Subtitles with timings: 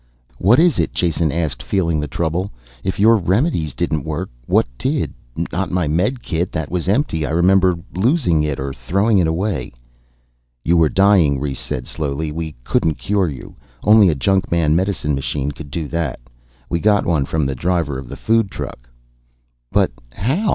[0.39, 2.51] "What is it?" Jason asked, feeling the trouble.
[2.83, 5.13] "If your remedies didn't work what did?
[5.53, 6.51] Not my medikit.
[6.51, 7.23] That was empty.
[7.23, 9.71] I remember losing it or throwing it away."
[10.65, 12.31] "You were dying," Rhes said slowly.
[12.31, 13.55] "We couldn't cure you.
[13.83, 16.19] Only a junkman medicine machine could do that.
[16.67, 18.89] We got one from the driver of the food truck."
[19.71, 20.49] "But how?"